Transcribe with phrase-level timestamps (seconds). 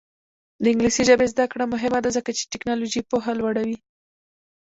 [0.61, 3.77] د انګلیسي ژبې زده کړه مهمه ده ځکه چې تکنالوژي پوهه لوړوي.